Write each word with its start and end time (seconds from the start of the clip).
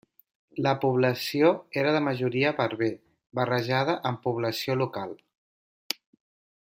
La 0.67 0.71
població 0.85 1.51
era 1.81 1.91
de 1.95 1.99
majoria 2.07 2.53
berber 2.61 2.89
barrejada 3.41 3.99
amb 4.13 4.25
població 4.27 4.79
local. 4.85 5.15